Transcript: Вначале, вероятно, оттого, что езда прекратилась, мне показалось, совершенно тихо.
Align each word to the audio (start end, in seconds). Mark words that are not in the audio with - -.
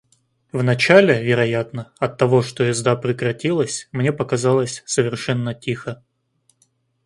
Вначале, 0.51 1.21
вероятно, 1.23 1.91
оттого, 1.99 2.41
что 2.41 2.63
езда 2.63 2.95
прекратилась, 2.95 3.87
мне 3.91 4.11
показалось, 4.11 4.81
совершенно 4.87 5.53
тихо. 5.53 6.03